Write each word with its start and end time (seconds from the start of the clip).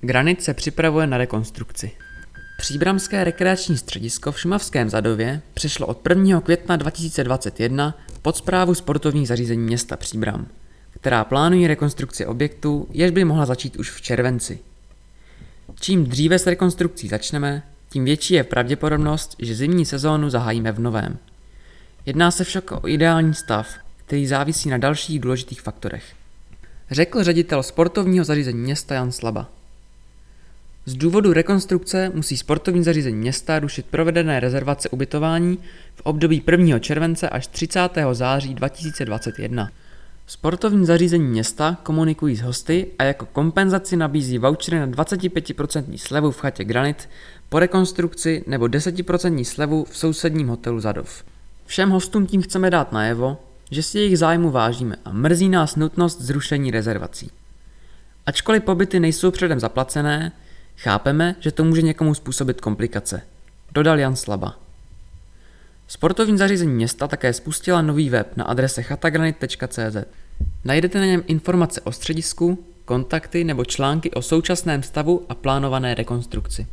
Granit 0.00 0.42
se 0.42 0.54
připravuje 0.54 1.06
na 1.06 1.18
rekonstrukci. 1.18 1.90
Příbramské 2.58 3.24
rekreační 3.24 3.78
středisko 3.78 4.32
v 4.32 4.40
Šumavském 4.40 4.90
Zadově 4.90 5.42
přešlo 5.54 5.86
od 5.86 6.08
1. 6.08 6.40
května 6.40 6.76
2021 6.76 7.94
pod 8.22 8.36
zprávu 8.36 8.74
sportovních 8.74 9.28
zařízení 9.28 9.62
města 9.62 9.96
Příbram, 9.96 10.46
která 10.90 11.24
plánují 11.24 11.66
rekonstrukci 11.66 12.26
objektu, 12.26 12.88
jež 12.90 13.10
by 13.10 13.24
mohla 13.24 13.46
začít 13.46 13.76
už 13.76 13.90
v 13.90 14.00
červenci. 14.00 14.58
Čím 15.80 16.04
dříve 16.04 16.38
s 16.38 16.46
rekonstrukcí 16.46 17.08
začneme, 17.08 17.62
tím 17.90 18.04
větší 18.04 18.34
je 18.34 18.44
pravděpodobnost, 18.44 19.36
že 19.38 19.54
zimní 19.54 19.86
sezónu 19.86 20.30
zahájíme 20.30 20.72
v 20.72 20.80
novém. 20.80 21.18
Jedná 22.06 22.30
se 22.30 22.44
však 22.44 22.72
o 22.72 22.88
ideální 22.88 23.34
stav, 23.34 23.68
který 23.96 24.26
závisí 24.26 24.68
na 24.68 24.78
dalších 24.78 25.20
důležitých 25.20 25.60
faktorech. 25.60 26.04
Řekl 26.90 27.24
ředitel 27.24 27.62
sportovního 27.62 28.24
zařízení 28.24 28.58
města 28.58 28.94
Jan 28.94 29.12
Slaba. 29.12 29.57
Z 30.88 30.94
důvodu 30.94 31.32
rekonstrukce 31.32 32.10
musí 32.14 32.36
sportovní 32.36 32.84
zařízení 32.84 33.16
města 33.16 33.58
rušit 33.58 33.86
provedené 33.86 34.40
rezervace 34.40 34.88
ubytování 34.88 35.58
v 35.94 36.00
období 36.00 36.42
1. 36.50 36.78
července 36.78 37.28
až 37.28 37.46
30. 37.46 37.80
září 38.12 38.54
2021. 38.54 39.70
Sportovní 40.26 40.86
zařízení 40.86 41.24
města 41.24 41.76
komunikují 41.82 42.36
s 42.36 42.40
hosty 42.40 42.86
a 42.98 43.04
jako 43.04 43.26
kompenzaci 43.26 43.96
nabízí 43.96 44.38
vouchery 44.38 44.78
na 44.78 44.86
25% 44.86 45.96
slevu 45.96 46.30
v 46.30 46.40
chatě 46.40 46.64
Granit 46.64 47.08
po 47.48 47.58
rekonstrukci 47.58 48.44
nebo 48.46 48.64
10% 48.64 49.44
slevu 49.44 49.84
v 49.84 49.98
sousedním 49.98 50.48
hotelu 50.48 50.80
Zadov. 50.80 51.24
Všem 51.66 51.90
hostům 51.90 52.26
tím 52.26 52.42
chceme 52.42 52.70
dát 52.70 52.92
najevo, 52.92 53.40
že 53.70 53.82
si 53.82 53.98
jejich 53.98 54.18
zájmu 54.18 54.50
vážíme 54.50 54.96
a 55.04 55.12
mrzí 55.12 55.48
nás 55.48 55.76
nutnost 55.76 56.20
zrušení 56.20 56.70
rezervací. 56.70 57.30
Ačkoliv 58.26 58.62
pobyty 58.62 59.00
nejsou 59.00 59.30
předem 59.30 59.60
zaplacené, 59.60 60.32
chápeme, 60.78 61.34
že 61.40 61.52
to 61.52 61.64
může 61.64 61.82
někomu 61.82 62.14
způsobit 62.14 62.60
komplikace. 62.60 63.22
Dodal 63.72 63.98
Jan 63.98 64.16
Slaba. 64.16 64.56
Sportovní 65.88 66.38
zařízení 66.38 66.72
města 66.72 67.08
také 67.08 67.32
spustila 67.32 67.82
nový 67.82 68.10
web 68.10 68.36
na 68.36 68.44
adrese 68.44 68.82
chatagranit.cz. 68.82 69.96
Najdete 70.64 70.98
na 70.98 71.04
něm 71.04 71.22
informace 71.26 71.80
o 71.80 71.92
středisku, 71.92 72.64
kontakty 72.84 73.44
nebo 73.44 73.64
články 73.64 74.10
o 74.10 74.22
současném 74.22 74.82
stavu 74.82 75.26
a 75.28 75.34
plánované 75.34 75.94
rekonstrukci. 75.94 76.66